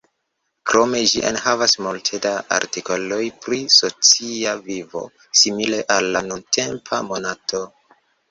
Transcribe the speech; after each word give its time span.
Krome 0.69 1.01
ĝi 1.09 1.19
enhavis 1.31 1.75
multe 1.87 2.19
da 2.23 2.29
artikoloj 2.55 3.19
pri 3.43 3.59
"socia 3.75 4.55
vivo", 4.69 5.03
simile 5.41 5.83
al 5.99 6.09
al 6.23 6.31
nuntempa 6.33 7.03
Monato. 7.13 7.63